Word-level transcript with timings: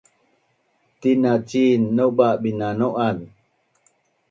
tina 0.99 1.33
cin 1.49 1.81
nauba’binau’az 1.95 3.19